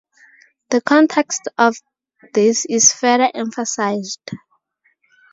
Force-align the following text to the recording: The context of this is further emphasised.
The 0.71 0.81
context 0.81 1.47
of 1.59 1.75
this 2.33 2.65
is 2.65 2.91
further 2.91 3.29
emphasised. 3.35 4.31